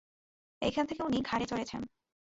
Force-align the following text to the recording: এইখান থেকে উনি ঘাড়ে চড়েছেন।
এইখান 0.61 0.85
থেকে 0.85 1.01
উনি 1.03 1.19
ঘাড়ে 1.21 1.45
চড়েছেন। 1.45 1.81